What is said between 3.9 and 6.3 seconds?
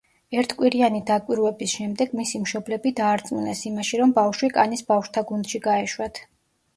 რომ ბავშვი კანის ბავშთა გუნდში გაეშვათ.